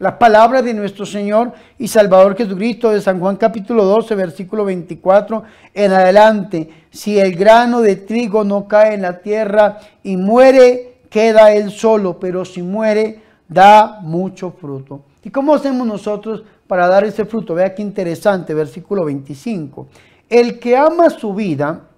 La 0.00 0.16
palabra 0.16 0.62
de 0.62 0.74
nuestro 0.74 1.04
Señor 1.04 1.52
y 1.76 1.88
Salvador 1.88 2.36
Jesucristo 2.36 2.90
de 2.90 3.00
San 3.00 3.18
Juan 3.18 3.34
capítulo 3.34 3.84
12, 3.84 4.14
versículo 4.14 4.64
24 4.64 5.42
en 5.74 5.90
adelante. 5.90 6.70
Si 6.88 7.18
el 7.18 7.34
grano 7.34 7.80
de 7.80 7.96
trigo 7.96 8.44
no 8.44 8.68
cae 8.68 8.94
en 8.94 9.02
la 9.02 9.18
tierra 9.18 9.80
y 10.04 10.16
muere, 10.16 11.00
queda 11.10 11.52
él 11.52 11.72
solo, 11.72 12.20
pero 12.20 12.44
si 12.44 12.62
muere, 12.62 13.20
da 13.48 13.98
mucho 14.00 14.52
fruto. 14.52 15.02
¿Y 15.24 15.30
cómo 15.30 15.52
hacemos 15.52 15.84
nosotros 15.84 16.44
para 16.68 16.86
dar 16.86 17.02
ese 17.02 17.24
fruto? 17.24 17.56
Vea 17.56 17.74
qué 17.74 17.82
interesante, 17.82 18.54
versículo 18.54 19.04
25. 19.04 19.88
El 20.28 20.60
que 20.60 20.76
ama 20.76 21.10
su 21.10 21.34
vida, 21.34 21.88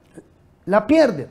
la 0.64 0.86
pierde. 0.86 1.28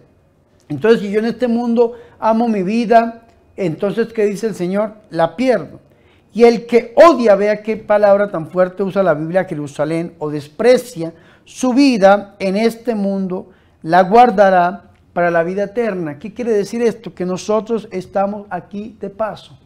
Entonces, 0.68 1.02
si 1.02 1.10
yo 1.10 1.18
en 1.18 1.26
este 1.26 1.48
mundo 1.48 1.94
amo 2.20 2.48
mi 2.48 2.62
vida, 2.62 3.24
entonces, 3.56 4.14
¿qué 4.14 4.26
dice 4.26 4.46
el 4.46 4.54
Señor? 4.54 4.94
La 5.10 5.36
pierdo. 5.36 5.89
Y 6.34 6.44
el 6.44 6.66
que 6.66 6.94
odia, 6.96 7.36
vea 7.36 7.64
qué 7.64 7.78
palabra 7.78 8.30
tan 8.30 8.48
fuerte 8.50 8.84
usa 8.84 9.02
la 9.02 9.14
Biblia 9.14 9.46
Jerusalén, 9.46 10.14
o 10.20 10.30
desprecia 10.30 11.14
su 11.44 11.74
vida 11.74 12.36
en 12.40 12.56
este 12.56 12.94
mundo, 12.94 13.50
la 13.82 14.04
guardará 14.04 14.92
para 15.14 15.32
la 15.32 15.44
vida 15.44 15.64
eterna. 15.64 16.20
¿Qué 16.20 16.34
quiere 16.34 16.52
decir 16.52 16.82
esto? 16.82 17.14
Que 17.14 17.26
nosotros 17.26 17.88
estamos 17.92 18.46
aquí 18.50 18.96
de 19.00 19.10
paso. 19.10 19.58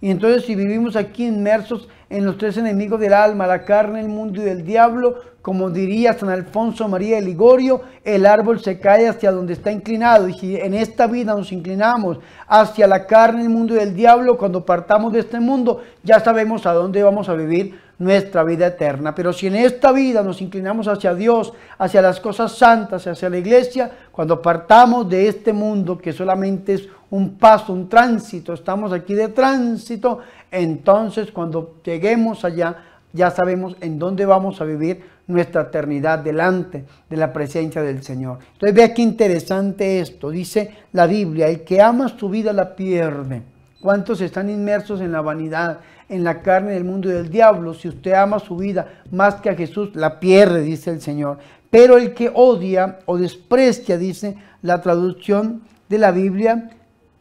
Y 0.00 0.10
entonces 0.10 0.44
si 0.44 0.54
vivimos 0.54 0.94
aquí 0.94 1.26
inmersos 1.26 1.88
en 2.08 2.24
los 2.24 2.38
tres 2.38 2.56
enemigos 2.56 3.00
del 3.00 3.14
alma, 3.14 3.46
la 3.46 3.64
carne, 3.64 4.00
el 4.00 4.08
mundo 4.08 4.44
y 4.44 4.48
el 4.48 4.64
diablo, 4.64 5.16
como 5.46 5.70
diría 5.70 6.12
San 6.12 6.28
Alfonso 6.28 6.88
María 6.88 7.14
de 7.14 7.22
Ligorio, 7.22 7.80
el 8.02 8.26
árbol 8.26 8.58
se 8.58 8.80
cae 8.80 9.08
hacia 9.08 9.30
donde 9.30 9.52
está 9.52 9.70
inclinado. 9.70 10.28
Y 10.28 10.32
si 10.32 10.56
en 10.56 10.74
esta 10.74 11.06
vida 11.06 11.36
nos 11.36 11.52
inclinamos 11.52 12.18
hacia 12.48 12.88
la 12.88 13.06
carne, 13.06 13.42
el 13.42 13.48
mundo 13.48 13.76
y 13.76 13.78
el 13.78 13.94
diablo, 13.94 14.36
cuando 14.38 14.66
partamos 14.66 15.12
de 15.12 15.20
este 15.20 15.38
mundo, 15.38 15.84
ya 16.02 16.18
sabemos 16.18 16.66
a 16.66 16.72
dónde 16.72 17.00
vamos 17.00 17.28
a 17.28 17.34
vivir 17.34 17.78
nuestra 17.96 18.42
vida 18.42 18.66
eterna. 18.66 19.14
Pero 19.14 19.32
si 19.32 19.46
en 19.46 19.54
esta 19.54 19.92
vida 19.92 20.24
nos 20.24 20.42
inclinamos 20.42 20.88
hacia 20.88 21.14
Dios, 21.14 21.52
hacia 21.78 22.02
las 22.02 22.18
cosas 22.18 22.50
santas, 22.50 23.06
hacia 23.06 23.30
la 23.30 23.38
iglesia, 23.38 23.88
cuando 24.10 24.42
partamos 24.42 25.08
de 25.08 25.28
este 25.28 25.52
mundo 25.52 25.96
que 25.96 26.12
solamente 26.12 26.74
es 26.74 26.88
un 27.08 27.38
paso, 27.38 27.72
un 27.72 27.88
tránsito, 27.88 28.52
estamos 28.52 28.92
aquí 28.92 29.14
de 29.14 29.28
tránsito, 29.28 30.18
entonces 30.50 31.30
cuando 31.30 31.76
lleguemos 31.84 32.44
allá 32.44 32.95
ya 33.16 33.30
sabemos 33.30 33.76
en 33.80 33.98
dónde 33.98 34.24
vamos 34.24 34.60
a 34.60 34.64
vivir 34.64 35.02
nuestra 35.26 35.62
eternidad 35.62 36.20
delante 36.20 36.84
de 37.10 37.16
la 37.16 37.32
presencia 37.32 37.82
del 37.82 38.02
Señor. 38.02 38.38
Entonces 38.52 38.76
vea 38.76 38.94
qué 38.94 39.02
interesante 39.02 40.00
esto, 40.00 40.30
dice 40.30 40.72
la 40.92 41.06
Biblia, 41.06 41.48
el 41.48 41.64
que 41.64 41.80
ama 41.80 42.08
su 42.08 42.28
vida 42.28 42.52
la 42.52 42.76
pierde. 42.76 43.42
¿Cuántos 43.80 44.20
están 44.20 44.48
inmersos 44.50 45.00
en 45.00 45.12
la 45.12 45.20
vanidad, 45.20 45.80
en 46.08 46.22
la 46.22 46.42
carne 46.42 46.72
del 46.72 46.84
mundo 46.84 47.10
y 47.10 47.12
del 47.12 47.30
diablo? 47.30 47.74
Si 47.74 47.88
usted 47.88 48.12
ama 48.12 48.38
su 48.38 48.56
vida 48.56 49.02
más 49.10 49.36
que 49.36 49.50
a 49.50 49.54
Jesús, 49.54 49.94
la 49.94 50.20
pierde, 50.20 50.62
dice 50.62 50.90
el 50.90 51.00
Señor. 51.00 51.38
Pero 51.70 51.98
el 51.98 52.14
que 52.14 52.30
odia 52.32 53.00
o 53.06 53.18
desprecia, 53.18 53.98
dice 53.98 54.36
la 54.62 54.80
traducción 54.80 55.62
de 55.88 55.98
la 55.98 56.10
Biblia, 56.10 56.70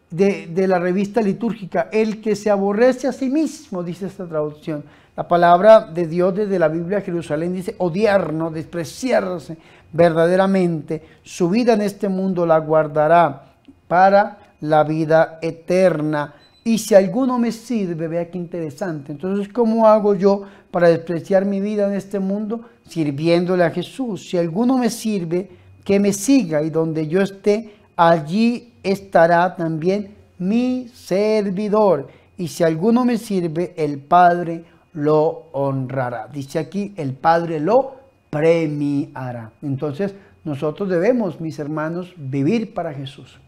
de, 0.09 0.67
la 0.67 0.79
revista 0.79 1.21
litúrgica, 1.21 1.89
el 1.91 2.21
que 2.21 2.35
se 2.35 2.49
aborrece 2.49 3.07
a 3.07 3.11
sí 3.11 3.29
mismo, 3.29 3.83
dice 3.83 4.07
esta 4.07 4.25
traducción. 4.25 4.83
La 5.15 5.27
palabra 5.27 5.81
de 5.81 6.07
Dios 6.07 6.35
desde 6.35 6.59
la 6.59 6.67
Biblia 6.67 6.99
Jerusalén 6.99 7.53
dice 7.53 7.75
odiar, 7.77 8.33
no 8.33 8.51
despreciarse 8.51 9.57
verdaderamente. 9.93 11.01
Su 11.23 11.49
vida 11.49 11.73
en 11.73 11.81
este 11.81 12.09
mundo 12.09 12.45
la 12.45 12.57
guardará 12.57 13.53
para 13.87 14.39
la 14.59 14.83
vida 14.83 15.39
eterna. 15.41 16.33
Y 16.65 16.79
si 16.79 16.95
alguno 16.95 17.39
me 17.39 17.53
sirve, 17.53 18.09
vea 18.09 18.29
qué 18.29 18.37
interesante. 18.37 19.13
Entonces, 19.13 19.47
¿cómo 19.53 19.87
hago 19.87 20.15
yo 20.15 20.43
para 20.69 20.89
despreciar 20.89 21.45
mi 21.45 21.61
vida 21.61 21.87
en 21.87 21.93
este 21.93 22.19
mundo? 22.19 22.61
Sirviéndole 22.85 23.63
a 23.63 23.71
Jesús. 23.71 24.29
Si 24.29 24.37
alguno 24.37 24.77
me 24.77 24.89
sirve, 24.89 25.49
que 25.85 25.97
me 25.99 26.11
siga 26.11 26.61
y 26.61 26.71
donde 26.71 27.07
yo 27.07 27.21
esté, 27.21 27.75
allí 27.95 28.73
estará 28.83 29.55
también 29.55 30.15
mi 30.39 30.89
servidor. 30.93 32.09
Y 32.37 32.49
si 32.49 32.63
alguno 32.63 33.05
me 33.05 33.17
sirve, 33.17 33.73
el 33.77 33.99
Padre 33.99 34.65
lo 34.95 35.49
honrará. 35.51 36.27
Dice 36.27 36.57
aquí, 36.57 36.93
el 36.97 37.13
Padre 37.13 37.59
lo 37.59 37.95
premiará. 38.29 39.51
Entonces, 39.61 40.15
nosotros 40.43 40.89
debemos, 40.89 41.39
mis 41.39 41.59
hermanos, 41.59 42.13
vivir 42.17 42.73
para 42.73 42.93
Jesús. 42.93 43.39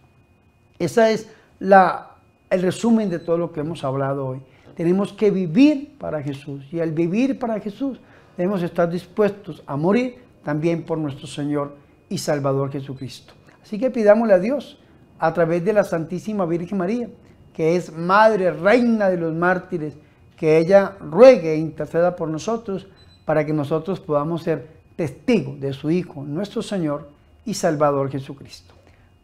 Ese 0.77 1.13
es 1.13 1.29
la, 1.59 2.11
el 2.49 2.61
resumen 2.61 3.09
de 3.09 3.19
todo 3.19 3.37
lo 3.37 3.51
que 3.51 3.61
hemos 3.61 3.83
hablado 3.83 4.27
hoy. 4.27 4.41
Tenemos 4.75 5.13
que 5.13 5.31
vivir 5.31 5.97
para 5.97 6.21
Jesús. 6.21 6.65
Y 6.71 6.79
al 6.79 6.91
vivir 6.91 7.39
para 7.39 7.59
Jesús, 7.59 7.99
debemos 8.37 8.61
estar 8.61 8.89
dispuestos 8.89 9.63
a 9.65 9.75
morir 9.75 10.19
también 10.43 10.83
por 10.83 10.97
nuestro 10.97 11.27
Señor 11.27 11.75
y 12.09 12.17
Salvador 12.17 12.71
Jesucristo. 12.71 13.33
Así 13.63 13.79
que 13.79 13.89
pidámosle 13.89 14.33
a 14.33 14.39
Dios 14.39 14.79
a 15.19 15.33
través 15.33 15.65
de 15.65 15.73
la 15.73 15.83
Santísima 15.83 16.45
Virgen 16.45 16.77
María, 16.77 17.09
que 17.53 17.75
es 17.75 17.91
Madre, 17.91 18.51
Reina 18.51 19.09
de 19.09 19.17
los 19.17 19.33
mártires, 19.33 19.97
que 20.37 20.57
ella 20.57 20.95
ruegue 21.01 21.53
e 21.53 21.57
interceda 21.57 22.15
por 22.15 22.29
nosotros 22.29 22.87
para 23.25 23.45
que 23.45 23.51
nosotros 23.51 23.99
podamos 23.99 24.43
ser 24.43 24.67
testigos 24.95 25.59
de 25.59 25.73
su 25.73 25.91
Hijo, 25.91 26.23
nuestro 26.23 26.61
Señor 26.61 27.09
y 27.43 27.55
Salvador 27.55 28.09
Jesucristo. 28.09 28.73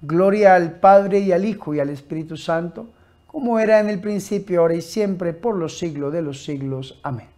Gloria 0.01 0.55
al 0.55 0.79
Padre 0.79 1.19
y 1.19 1.31
al 1.31 1.45
Hijo 1.45 1.73
y 1.73 1.79
al 1.79 1.89
Espíritu 1.89 2.35
Santo, 2.35 2.87
como 3.27 3.59
era 3.59 3.79
en 3.79 3.89
el 3.89 4.01
principio, 4.01 4.61
ahora 4.61 4.75
y 4.75 4.81
siempre, 4.81 5.33
por 5.33 5.55
los 5.55 5.77
siglos 5.77 6.11
de 6.11 6.21
los 6.21 6.43
siglos. 6.43 6.99
Amén. 7.03 7.32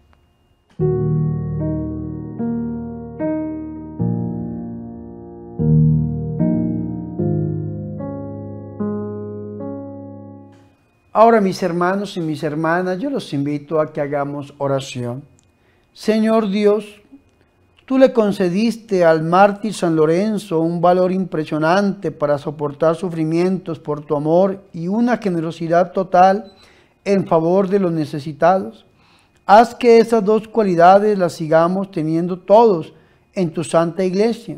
Ahora 11.18 11.40
mis 11.40 11.64
hermanos 11.64 12.18
y 12.18 12.20
mis 12.20 12.44
hermanas, 12.44 13.00
yo 13.00 13.10
los 13.10 13.32
invito 13.32 13.80
a 13.80 13.94
que 13.94 14.02
hagamos 14.02 14.54
oración. 14.58 15.24
Señor 15.94 16.50
Dios, 16.50 17.02
tú 17.86 17.98
le 17.98 18.12
concediste 18.12 19.06
al 19.06 19.24
mártir 19.24 19.74
San 19.74 19.96
Lorenzo 19.96 20.60
un 20.60 20.82
valor 20.82 21.14
impresionante 21.14 22.12
para 22.12 22.38
soportar 22.38 22.98
sufrimientos 22.98 23.80
por 23.80 24.06
tu 24.06 24.14
amor 24.18 24.62
y 24.74 24.90
una 24.90 25.16
generosidad 25.16 25.94
total 25.94 26.52
en 27.06 27.26
favor 27.26 27.70
de 27.70 27.80
los 27.80 27.94
necesitados. 27.94 28.86
Haz 29.46 29.74
que 29.74 30.00
esas 30.00 30.22
dos 30.22 30.50
cualidades 30.50 31.18
las 31.18 31.32
sigamos 31.32 31.92
teniendo 31.92 32.40
todos 32.40 32.92
en 33.36 33.52
tu 33.52 33.64
santa 33.64 34.04
iglesia. 34.04 34.58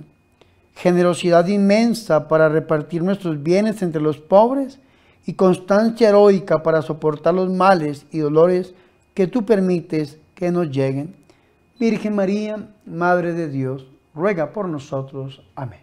Generosidad 0.73 1.45
inmensa 1.45 2.27
para 2.27 2.49
repartir 2.49 3.03
nuestros 3.03 3.43
bienes 3.43 3.83
entre 3.83 4.01
los 4.01 4.17
pobres 4.17 4.79
y 5.27 5.33
constancia 5.33 6.07
heroica 6.07 6.63
para 6.63 6.81
soportar 6.81 7.33
los 7.33 7.51
males 7.51 8.05
y 8.11 8.19
dolores 8.19 8.73
que 9.13 9.27
tú 9.27 9.45
permites 9.45 10.17
que 10.33 10.51
nos 10.51 10.71
lleguen. 10.71 11.15
Virgen 11.77 12.15
María, 12.15 12.69
Madre 12.85 13.33
de 13.33 13.49
Dios, 13.49 13.85
ruega 14.15 14.53
por 14.53 14.69
nosotros. 14.69 15.43
Amén. 15.53 15.81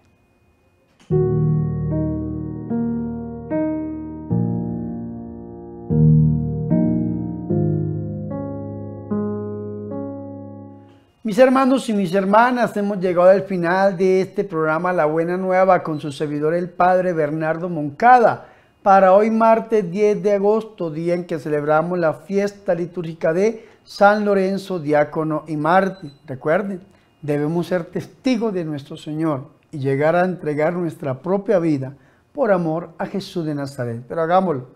Mis 11.23 11.39
hermanos 11.39 11.89
y 11.91 11.93
mis 11.93 12.15
hermanas, 12.15 12.75
hemos 12.79 12.99
llegado 12.99 13.29
al 13.29 13.43
final 13.43 13.97
de 13.99 14.23
este 14.23 14.45
programa 14.45 14.93
La 14.95 15.05
Buena 15.05 15.37
Nueva 15.37 15.83
con 15.83 16.01
su 16.01 16.11
servidor 16.13 16.55
el 16.55 16.71
Padre 16.71 17.13
Bernardo 17.13 17.69
Moncada 17.69 18.54
para 18.85 19.15
hoy 19.15 19.31
martes 19.31 19.91
10 19.91 20.23
de 20.23 20.35
agosto, 20.35 20.91
día 20.91 21.15
en 21.15 21.25
que 21.25 21.39
celebramos 21.39 21.99
la 21.99 22.13
fiesta 22.13 22.75
litúrgica 22.75 23.33
de 23.33 23.67
San 23.83 24.27
Lorenzo, 24.27 24.79
diácono 24.79 25.45
y 25.49 25.57
mártir. 25.57 26.13
Recuerden, 26.27 26.83
debemos 27.23 27.69
ser 27.69 27.87
testigos 27.87 28.53
de 28.53 28.63
nuestro 28.63 28.99
Señor 28.99 29.49
y 29.73 29.79
llegar 29.79 30.15
a 30.15 30.27
entregar 30.27 30.75
nuestra 30.75 31.23
propia 31.23 31.59
vida 31.61 31.97
por 32.35 32.53
amor 32.53 32.91
a 32.99 33.07
Jesús 33.07 33.47
de 33.47 33.55
Nazaret. 33.55 34.03
Pero 34.07 34.21
hagámoslo 34.21 34.67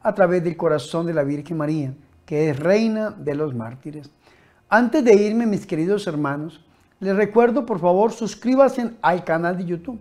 a 0.00 0.14
través 0.14 0.42
del 0.42 0.56
corazón 0.56 1.04
de 1.04 1.12
la 1.12 1.22
Virgen 1.22 1.58
María, 1.58 1.92
que 2.24 2.48
es 2.48 2.58
reina 2.58 3.10
de 3.10 3.34
los 3.34 3.54
mártires. 3.54 4.10
Antes 4.70 5.04
de 5.04 5.12
irme, 5.12 5.44
mis 5.44 5.66
queridos 5.66 6.06
hermanos, 6.06 6.64
les 7.00 7.14
recuerdo, 7.14 7.66
por 7.66 7.80
favor, 7.80 8.12
suscríbanse 8.12 8.92
al 9.02 9.24
canal 9.24 9.58
de 9.58 9.66
YouTube 9.66 10.00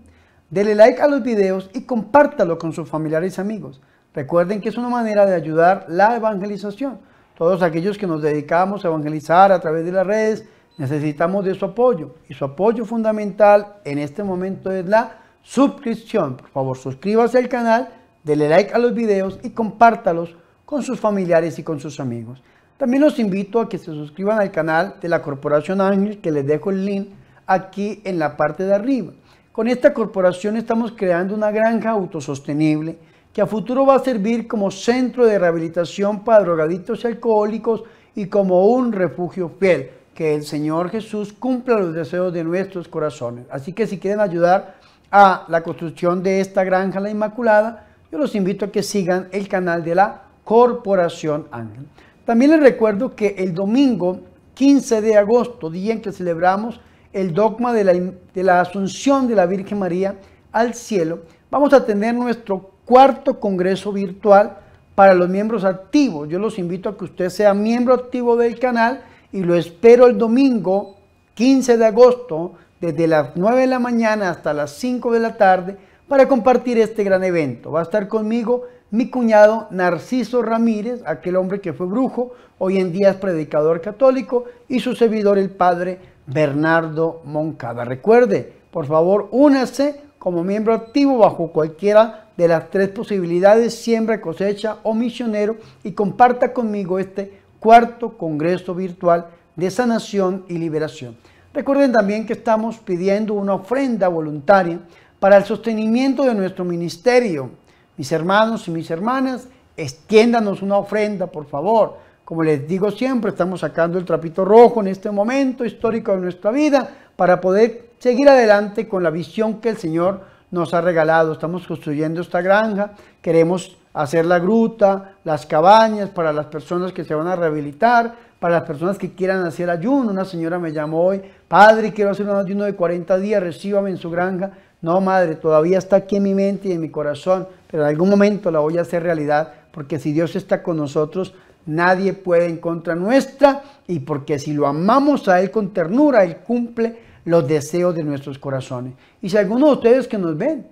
Dele 0.50 0.75
like 0.75 1.01
a 1.01 1.08
los 1.08 1.24
videos 1.24 1.70
y 1.74 1.82
compártalo 1.82 2.58
con 2.58 2.72
sus 2.72 2.88
familiares 2.88 3.38
y 3.38 3.42
amigos. 3.42 3.82
Recuerden 4.13 4.62
que 4.62 4.70
es 4.70 4.77
una 4.77 4.88
manera 4.88 5.25
de 5.25 5.36
ayudar 5.36 5.86
la 5.89 6.16
evangelización. 6.16 7.00
Todos 7.38 7.62
aquellos 7.62 7.98
que 7.98 8.08
nos 8.08 8.22
dedicamos 8.22 8.84
a 8.84 8.88
evangelizar 8.88 9.51
a 9.51 9.60
través 9.60 9.86
de 9.86 9.92
las 9.92 10.08
redes 10.08 10.46
necesitamos 10.77 11.44
de 11.44 11.54
su 11.54 11.66
apoyo. 11.66 12.16
Y 12.30 12.34
su 12.34 12.46
apoyo 12.46 12.86
fundamental 12.86 13.75
en 13.84 14.00
este 14.00 14.24
momento 14.24 14.72
es 14.72 14.86
la 14.86 15.18
suscripción. 15.42 16.38
Por 16.38 16.50
favor, 16.50 16.77
suscríbase 16.77 17.38
al 17.38 17.50
canal, 17.50 17.89
dele 18.24 18.48
like 18.48 18.74
a 18.74 18.80
los 18.80 18.94
videos 18.94 19.39
y 19.44 19.50
compártalos 19.50 20.36
con 20.66 20.82
sus 20.82 21.00
familiares 21.00 21.60
y 21.60 21.63
con 21.63 21.82
sus 21.82 22.00
amigos. 22.00 22.42
También 22.77 23.04
los 23.04 23.20
invito 23.20 23.60
a 23.60 23.68
que 23.68 23.77
se 23.77 23.86
suscriban 23.86 24.39
al 24.39 24.51
canal 24.51 24.96
de 25.01 25.10
la 25.10 25.22
Corporación 25.22 25.82
Ángel, 25.82 26.20
que 26.22 26.32
les 26.32 26.48
dejo 26.48 26.70
el 26.70 26.86
link 26.86 27.10
aquí 27.46 28.01
en 28.06 28.18
la 28.18 28.38
parte 28.38 28.63
de 28.63 28.74
arriba. 28.74 29.12
Con 29.58 29.68
esta 29.68 29.92
corporación 29.92 30.56
estamos 30.56 30.92
creando 30.96 31.34
una 31.34 31.50
granja 31.50 31.90
autosostenible 31.90 32.96
que 33.34 33.42
a 33.42 33.48
futuro 33.48 33.88
va 33.88 33.96
a 33.96 34.04
servir 34.04 34.48
como 34.48 34.70
centro 34.70 35.26
de 35.26 35.40
rehabilitación 35.40 36.24
para 36.24 36.44
drogadictos 36.44 37.04
y 37.04 37.08
alcohólicos 37.08 37.84
y 38.14 38.28
como 38.28 38.68
un 38.68 38.92
refugio 38.92 39.50
fiel. 39.60 39.90
Que 40.14 40.36
el 40.36 40.44
Señor 40.44 40.92
Jesús 40.92 41.34
cumpla 41.34 41.80
los 41.80 41.96
deseos 41.96 42.32
de 42.32 42.44
nuestros 42.44 42.88
corazones. 42.88 43.48
Así 43.50 43.74
que 43.74 43.88
si 43.88 43.98
quieren 43.98 44.20
ayudar 44.20 44.76
a 45.10 45.46
la 45.48 45.64
construcción 45.64 46.22
de 46.22 46.40
esta 46.40 46.64
granja 46.64 47.00
La 47.00 47.10
Inmaculada, 47.10 47.88
yo 48.12 48.20
los 48.20 48.36
invito 48.36 48.66
a 48.66 48.72
que 48.72 48.84
sigan 48.84 49.28
el 49.32 49.48
canal 49.48 49.84
de 49.84 49.96
la 49.96 50.22
Corporación 50.44 51.48
Ángel. 51.50 51.88
También 52.26 52.52
les 52.52 52.60
recuerdo 52.60 53.16
que 53.16 53.34
el 53.40 53.56
domingo 53.56 54.20
15 54.54 55.02
de 55.02 55.18
agosto, 55.18 55.72
día 55.72 55.94
en 55.94 56.02
que 56.04 56.12
celebramos 56.12 56.80
el 57.14 57.34
dogma 57.34 57.74
de 57.74 57.84
la, 57.84 57.94
de 57.94 58.44
la, 58.44 58.62
asunción 58.62 59.28
de 59.28 59.36
la 59.36 59.46
Virgen 59.46 59.80
María 59.80 60.16
al 60.52 60.74
cielo, 60.74 61.20
vamos 61.50 61.74
a 61.74 61.86
tener 61.86 62.16
nuestro 62.16 62.72
cuarto 62.86 63.40
congreso 63.40 63.92
virtual 63.92 64.58
para 64.96 65.14
los 65.14 65.30
miembros 65.30 65.64
activos. 65.64 66.30
Yo 66.30 66.40
los 66.40 66.58
invito 66.58 66.90
a 66.90 66.98
que 66.98 67.06
usted 67.06 67.30
sea 67.30 67.54
miembro 67.54 67.94
activo 67.94 68.36
del 68.36 68.58
canal 68.60 69.04
y 69.32 69.42
lo 69.42 69.56
espero 69.56 70.08
el 70.08 70.18
domingo 70.18 70.96
15 71.36 71.78
de 71.78 71.86
agosto 71.86 72.54
desde 72.82 73.08
las 73.08 73.36
9 73.36 73.62
de 73.62 73.68
la 73.68 73.80
mañana 73.80 74.30
hasta 74.30 74.54
las 74.54 74.72
5 74.72 75.12
de 75.12 75.20
la 75.20 75.38
tarde 75.38 75.78
para 76.08 76.28
compartir 76.28 76.78
este 76.78 77.04
gran 77.04 77.24
evento. 77.24 77.72
Va 77.72 77.82
a 77.82 77.84
estar 77.84 78.08
conmigo 78.08 78.64
mi 78.90 79.10
cuñado 79.10 79.68
Narciso 79.70 80.42
Ramírez, 80.42 81.02
aquel 81.06 81.36
hombre 81.36 81.60
que 81.60 81.74
fue 81.74 81.88
brujo, 81.88 82.32
hoy 82.58 82.78
en 82.78 82.94
día 82.94 83.10
es 83.10 83.18
predicador 83.18 83.82
católico, 83.82 84.46
y 84.70 84.80
su 84.80 84.96
servidor 84.96 85.38
el 85.38 85.50
padre 85.50 86.00
Bernardo 86.27 87.22
Moncada. 87.25 87.84
Recuerde, 87.86 88.53
por 88.72 88.86
favor, 88.86 89.29
únase 89.31 90.01
como 90.19 90.43
miembro 90.43 90.74
activo 90.74 91.17
bajo 91.17 91.51
cualquiera 91.51 92.29
de 92.38 92.48
las 92.48 92.69
tres 92.69 92.89
posibilidades, 92.89 93.74
siembra, 93.74 94.22
cosecha 94.22 94.77
o 94.84 94.93
misionero, 94.93 95.57
y 95.84 95.93
comparta 95.93 96.53
conmigo 96.53 97.00
este 97.00 97.41
cuarto 97.60 98.17
Congreso 98.17 98.75
Virtual 98.75 99.27
de 99.55 99.72
Sanación 99.72 100.46
y 100.48 100.57
Liberación. 100.57 101.17
Recuerden 101.53 101.91
también 101.91 102.27
que 102.27 102.34
estamos 102.34 102.77
pidiendo 102.77 103.34
una 103.34 103.55
ofrenda 103.55 104.07
voluntaria 104.07 104.79
para 105.19 105.38
el 105.38 105.46
sostenimiento 105.46 106.24
de 106.24 106.36
nuestro 106.36 106.63
ministerio. 106.63 107.50
Mis 107.96 108.12
hermanos 108.12 108.67
y 108.67 108.72
mis 108.72 108.91
hermanas, 108.91 109.48
extiéndanos 109.75 110.62
una 110.62 110.77
ofrenda, 110.77 111.27
por 111.27 111.48
favor. 111.48 111.98
Como 112.27 112.43
les 112.43 112.67
digo 112.67 112.91
siempre, 112.91 113.29
estamos 113.29 113.62
sacando 113.62 113.98
el 113.98 114.03
trapito 114.03 114.43
rojo 114.43 114.81
en 114.81 114.89
este 114.89 115.10
momento 115.10 115.63
histórico 115.63 116.12
de 116.12 116.17
nuestra 116.17 116.51
vida 116.51 116.86
para 117.15 117.39
poder 117.39 117.91
seguir 118.00 118.27
adelante 118.27 118.86
con 118.86 119.01
la 119.01 119.12
visión 119.12 119.62
que 119.62 119.69
el 119.69 119.77
Señor 119.77 120.19
nos 120.51 120.74
ha 120.74 120.81
regalado. 120.81 121.31
Estamos 121.31 121.65
construyendo 121.65 122.19
esta 122.19 122.41
granja, 122.41 122.91
queremos 123.22 123.77
hacer 123.93 124.25
la 124.25 124.39
gruta, 124.39 125.13
las 125.24 125.46
cabañas 125.46 126.10
para 126.10 126.34
las 126.34 126.48
personas 126.48 126.91
que 126.91 127.05
se 127.05 127.15
van 127.15 127.27
a 127.27 127.38
rehabilitar, 127.38 128.15
para 128.41 128.55
las 128.55 128.63
personas 128.67 128.98
que 128.98 129.13
quieran 129.13 129.46
hacer 129.46 129.69
ayuno. 129.69 130.12
Una 130.12 130.25
señora 130.25 130.60
me 130.60 130.74
llamó 130.74 131.05
hoy, 131.05 131.22
padre, 131.48 131.93
quiero 131.93 132.12
hacer 132.12 132.27
un 132.27 132.36
ayuno 132.36 132.65
de 132.65 132.75
40 132.75 133.17
días, 133.19 133.41
recíbame 133.41 133.91
en 133.91 133.98
su 133.98 134.12
granja. 134.12 134.51
No, 134.81 135.00
madre, 135.00 135.36
todavía 135.36 135.77
está 135.77 135.96
aquí 135.96 136.17
en 136.17 136.24
mi 136.24 136.36
mente 136.36 136.67
y 136.67 136.74
en 136.74 136.81
mi 136.81 136.89
corazón, 136.89 137.48
pero 137.72 137.84
en 137.84 137.89
algún 137.89 138.10
momento 138.10 138.51
la 138.51 138.60
voy 138.60 138.77
a 138.77 138.81
hacer 138.81 139.01
realidad, 139.01 139.53
porque 139.72 139.98
si 139.98 140.12
Dios 140.12 140.36
está 140.36 140.62
con 140.62 140.75
nosotros, 140.75 141.34
nadie 141.67 142.13
puede 142.13 142.47
en 142.47 142.57
contra 142.57 142.95
nuestra, 142.95 143.63
y 143.88 144.00
porque 144.00 144.39
si 144.39 144.53
lo 144.53 144.65
amamos 144.65 145.27
a 145.27 145.39
Él 145.39 145.51
con 145.51 145.74
ternura, 145.74 146.24
Él 146.24 146.38
cumple 146.38 146.97
los 147.25 147.47
deseos 147.47 147.93
de 147.93 148.03
nuestros 148.03 148.39
corazones. 148.39 148.93
Y 149.21 149.29
si 149.29 149.38
alguno 149.38 149.67
de 149.67 149.74
ustedes 149.74 150.07
que 150.07 150.17
nos 150.17 150.38
ven, 150.38 150.67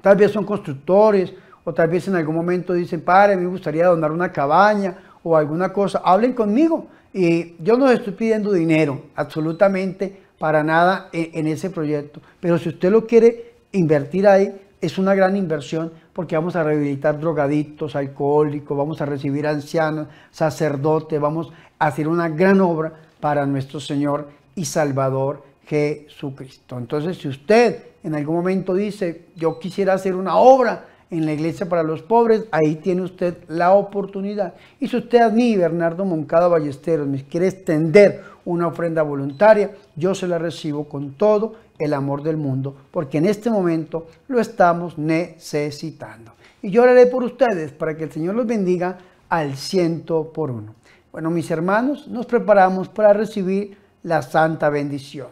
tal 0.00 0.16
vez 0.16 0.30
son 0.30 0.44
constructores, 0.44 1.32
o 1.64 1.74
tal 1.74 1.88
vez 1.88 2.08
en 2.08 2.16
algún 2.16 2.34
momento 2.34 2.72
dicen, 2.72 3.02
padre, 3.02 3.36
me 3.36 3.46
gustaría 3.46 3.86
donar 3.86 4.10
una 4.10 4.32
cabaña 4.32 4.96
o 5.22 5.36
alguna 5.36 5.70
cosa, 5.70 6.00
hablen 6.02 6.32
conmigo. 6.32 6.86
Y 7.12 7.62
yo 7.62 7.76
no 7.76 7.90
estoy 7.90 8.14
pidiendo 8.14 8.52
dinero, 8.52 9.02
absolutamente 9.14 10.22
para 10.38 10.62
nada 10.62 11.10
en, 11.12 11.46
ese 11.46 11.68
proyecto. 11.68 12.22
Pero 12.40 12.56
si 12.58 12.70
usted 12.70 12.90
lo 12.90 13.06
quiere 13.06 13.52
invertir 13.72 14.26
ahí, 14.26 14.54
es 14.80 14.98
una 14.98 15.14
gran 15.14 15.36
inversión 15.36 15.92
porque 16.12 16.36
vamos 16.36 16.56
a 16.56 16.62
rehabilitar 16.62 17.18
drogadictos, 17.18 17.96
alcohólicos, 17.96 18.76
vamos 18.76 19.00
a 19.00 19.06
recibir 19.06 19.46
ancianos, 19.46 20.08
sacerdotes, 20.30 21.20
vamos 21.20 21.52
a 21.78 21.86
hacer 21.86 22.08
una 22.08 22.28
gran 22.28 22.60
obra 22.60 22.92
para 23.20 23.46
nuestro 23.46 23.80
Señor 23.80 24.28
y 24.54 24.64
Salvador 24.64 25.42
Jesucristo. 25.66 26.78
Entonces, 26.78 27.18
si 27.18 27.28
usted 27.28 27.84
en 28.02 28.14
algún 28.14 28.36
momento 28.36 28.74
dice, 28.74 29.26
yo 29.36 29.58
quisiera 29.58 29.94
hacer 29.94 30.14
una 30.14 30.36
obra 30.36 30.86
en 31.10 31.24
la 31.24 31.32
iglesia 31.32 31.68
para 31.68 31.82
los 31.82 32.02
pobres, 32.02 32.44
ahí 32.50 32.76
tiene 32.76 33.02
usted 33.02 33.36
la 33.48 33.72
oportunidad. 33.72 34.54
Y 34.78 34.88
si 34.88 34.96
usted 34.96 35.20
a 35.20 35.30
mí, 35.30 35.56
Bernardo 35.56 36.04
Moncada 36.04 36.48
Ballesteros, 36.48 37.06
me 37.06 37.24
quiere 37.24 37.48
extender 37.48 38.22
una 38.44 38.66
ofrenda 38.66 39.02
voluntaria, 39.02 39.72
yo 39.96 40.14
se 40.14 40.28
la 40.28 40.38
recibo 40.38 40.84
con 40.88 41.12
todo 41.12 41.54
el 41.78 41.94
amor 41.94 42.22
del 42.22 42.36
mundo, 42.36 42.74
porque 42.90 43.18
en 43.18 43.26
este 43.26 43.50
momento 43.50 44.06
lo 44.26 44.40
estamos 44.40 44.98
necesitando. 44.98 46.32
Y 46.62 46.70
yo 46.70 46.82
oraré 46.82 47.06
por 47.06 47.22
ustedes 47.22 47.72
para 47.72 47.96
que 47.96 48.04
el 48.04 48.12
Señor 48.12 48.34
los 48.34 48.46
bendiga 48.46 48.98
al 49.28 49.56
ciento 49.56 50.32
por 50.32 50.50
uno. 50.50 50.74
Bueno, 51.12 51.30
mis 51.30 51.50
hermanos, 51.50 52.08
nos 52.08 52.26
preparamos 52.26 52.88
para 52.88 53.12
recibir 53.12 53.76
la 54.02 54.22
santa 54.22 54.68
bendición. 54.68 55.28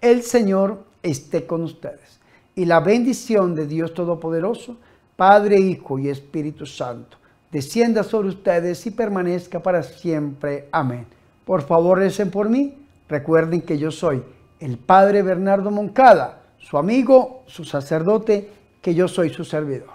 El 0.00 0.22
Señor 0.22 0.84
esté 1.02 1.46
con 1.46 1.62
ustedes. 1.62 2.18
Y 2.54 2.64
la 2.64 2.80
bendición 2.80 3.54
de 3.54 3.66
Dios 3.66 3.94
Todopoderoso, 3.94 4.76
Padre, 5.18 5.58
Hijo 5.58 5.98
y 5.98 6.08
Espíritu 6.08 6.64
Santo, 6.64 7.16
descienda 7.50 8.04
sobre 8.04 8.28
ustedes 8.28 8.86
y 8.86 8.92
permanezca 8.92 9.60
para 9.60 9.82
siempre. 9.82 10.68
Amén. 10.70 11.08
Por 11.44 11.62
favor, 11.62 11.98
recen 11.98 12.30
por 12.30 12.48
mí. 12.48 12.86
Recuerden 13.08 13.62
que 13.62 13.78
yo 13.78 13.90
soy 13.90 14.22
el 14.60 14.78
Padre 14.78 15.22
Bernardo 15.22 15.72
Moncada, 15.72 16.42
su 16.58 16.78
amigo, 16.78 17.42
su 17.46 17.64
sacerdote, 17.64 18.48
que 18.80 18.94
yo 18.94 19.08
soy 19.08 19.30
su 19.30 19.42
servidor. 19.42 19.90